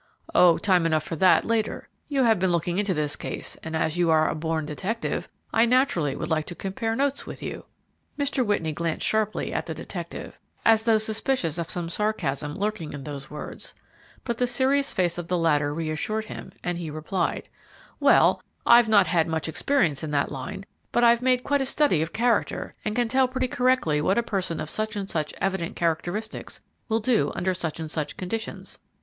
"Oh, 0.33 0.57
time 0.57 0.87
enough 0.87 1.03
for 1.03 1.15
that 1.17 1.45
later. 1.45 1.87
You 2.07 2.23
have 2.23 2.39
been 2.39 2.51
looking 2.51 2.79
into 2.79 2.95
this 2.95 3.15
case, 3.15 3.55
and, 3.61 3.75
as 3.75 3.99
you 3.99 4.09
are 4.09 4.27
a 4.27 4.33
born 4.33 4.65
detective, 4.65 5.29
I 5.53 5.67
naturally 5.67 6.15
would 6.15 6.27
like 6.27 6.45
to 6.45 6.55
compare 6.55 6.95
notes 6.95 7.27
with 7.27 7.43
you." 7.43 7.65
Mr. 8.17 8.43
Whitney 8.43 8.71
glanced 8.71 9.05
sharply 9.05 9.53
at 9.53 9.67
the 9.67 9.75
detective, 9.75 10.39
as 10.65 10.81
though 10.81 10.97
suspicious 10.97 11.59
of 11.59 11.69
some 11.69 11.87
sarcasm 11.87 12.55
lurking 12.57 12.93
in 12.93 13.03
those 13.03 13.29
words, 13.29 13.75
but 14.23 14.39
the 14.39 14.47
serious 14.47 14.91
face 14.91 15.19
of 15.19 15.27
the 15.27 15.37
latter 15.37 15.71
reassured 15.71 16.25
him, 16.25 16.51
and 16.63 16.79
he 16.79 16.89
replied, 16.89 17.47
"Well, 17.99 18.41
I've 18.65 18.89
not 18.89 19.05
had 19.05 19.27
much 19.27 19.47
experience 19.47 20.03
in 20.03 20.09
that 20.09 20.31
line, 20.31 20.65
but 20.91 21.03
I've 21.03 21.21
made 21.21 21.43
quite 21.43 21.61
a 21.61 21.63
study 21.65 22.01
of 22.01 22.11
character, 22.11 22.73
and 22.83 22.95
can 22.95 23.07
tell 23.07 23.27
pretty 23.27 23.49
correctly 23.49 24.01
what 24.01 24.17
a 24.17 24.23
person 24.23 24.59
of 24.59 24.67
such 24.71 24.95
and 24.95 25.07
such 25.07 25.31
evident 25.39 25.75
characteristics 25.75 26.59
will 26.89 27.01
do 27.01 27.31
under 27.35 27.53
such 27.53 27.79
and 27.79 27.91
such 27.91 28.17
conditions. 28.17 28.79